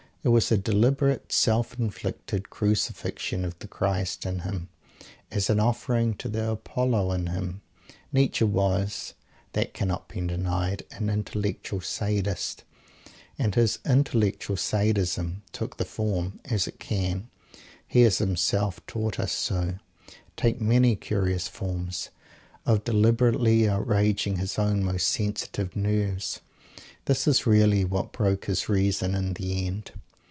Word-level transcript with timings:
It 0.23 0.27
was 0.29 0.51
a 0.51 0.57
deliberate 0.57 1.31
self 1.31 1.79
inflicted 1.79 2.51
Crucifixion 2.51 3.43
of 3.43 3.57
the 3.57 3.67
Christ 3.67 4.23
in 4.23 4.41
him, 4.41 4.69
as 5.31 5.49
an 5.49 5.59
offering 5.59 6.13
to 6.17 6.29
the 6.29 6.51
Apollo 6.51 7.13
in 7.13 7.25
him. 7.25 7.61
Nietzsche 8.13 8.43
was 8.43 9.15
that 9.53 9.73
cannot 9.73 10.07
be 10.07 10.21
denied 10.21 10.85
an 10.91 11.09
Intellectual 11.09 11.81
Sadist; 11.81 12.63
and 13.39 13.55
his 13.55 13.79
Intellectual 13.83 14.57
Sadism 14.57 15.41
took 15.51 15.77
the 15.77 15.85
form 15.85 16.39
as 16.45 16.67
it 16.67 16.77
can 16.79 17.27
(he 17.87 18.01
has 18.03 18.19
himself 18.19 18.79
taught 18.85 19.19
us 19.19 19.31
so) 19.31 19.79
take 20.37 20.61
many 20.61 20.95
curious 20.95 21.47
forms 21.47 22.09
of 22.63 22.83
deliberately 22.83 23.67
outraging 23.67 24.35
his 24.37 24.59
own 24.59 24.83
most 24.83 25.07
sensitive 25.09 25.75
nerves. 25.75 26.41
This 27.05 27.27
is 27.27 27.47
really 27.47 27.83
what 27.83 28.11
broke 28.11 28.45
his 28.45 28.69
reason, 28.69 29.15
in 29.15 29.33
the 29.33 29.65
end. 29.65 29.89